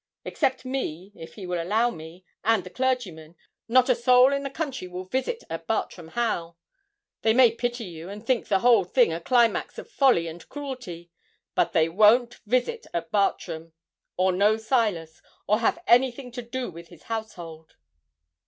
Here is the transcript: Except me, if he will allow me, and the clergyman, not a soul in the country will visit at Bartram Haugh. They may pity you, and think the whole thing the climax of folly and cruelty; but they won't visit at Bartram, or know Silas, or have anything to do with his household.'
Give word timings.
Except 0.25 0.65
me, 0.65 1.11
if 1.13 1.35
he 1.35 1.45
will 1.45 1.61
allow 1.61 1.91
me, 1.91 2.25
and 2.43 2.63
the 2.63 2.71
clergyman, 2.71 3.35
not 3.67 3.87
a 3.87 3.93
soul 3.93 4.33
in 4.33 4.41
the 4.41 4.49
country 4.49 4.87
will 4.87 5.03
visit 5.03 5.43
at 5.47 5.67
Bartram 5.67 6.07
Haugh. 6.15 6.55
They 7.21 7.33
may 7.35 7.51
pity 7.51 7.83
you, 7.83 8.09
and 8.09 8.25
think 8.25 8.47
the 8.47 8.61
whole 8.61 8.83
thing 8.83 9.11
the 9.11 9.19
climax 9.21 9.77
of 9.77 9.91
folly 9.91 10.25
and 10.25 10.49
cruelty; 10.49 11.11
but 11.53 11.73
they 11.73 11.87
won't 11.87 12.39
visit 12.47 12.87
at 12.95 13.11
Bartram, 13.11 13.73
or 14.17 14.31
know 14.31 14.57
Silas, 14.57 15.21
or 15.45 15.59
have 15.59 15.77
anything 15.85 16.31
to 16.31 16.41
do 16.41 16.71
with 16.71 16.87
his 16.87 17.03
household.' 17.03 17.75